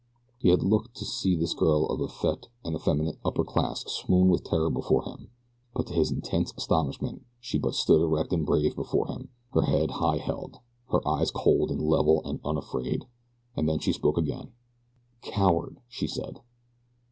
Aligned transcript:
He 0.39 0.49
had 0.49 0.63
looked 0.63 0.95
to 0.95 1.05
see 1.05 1.35
this 1.35 1.53
girl 1.53 1.85
of 1.85 1.99
the 1.99 2.05
effete 2.05 2.47
and 2.65 2.75
effeminate 2.75 3.19
upper 3.23 3.43
class 3.43 3.81
swoon 3.83 4.29
with 4.29 4.43
terror 4.43 4.71
before 4.71 5.03
him; 5.03 5.29
but 5.75 5.85
to 5.85 5.93
his 5.93 6.09
intense 6.11 6.51
astonishment 6.57 7.23
she 7.39 7.59
but 7.59 7.75
stood 7.75 8.01
erect 8.01 8.33
and 8.33 8.43
brave 8.43 8.75
before 8.75 9.05
him, 9.05 9.29
her 9.53 9.61
head 9.61 9.91
high 9.91 10.17
held, 10.17 10.57
her 10.89 11.07
eyes 11.07 11.29
cold 11.29 11.69
and 11.69 11.83
level 11.83 12.23
and 12.25 12.39
unafraid. 12.43 13.05
And 13.55 13.69
then 13.69 13.77
she 13.77 13.93
spoke 13.93 14.17
again. 14.17 14.53
"Coward!" 15.21 15.79
she 15.87 16.07
said. 16.07 16.39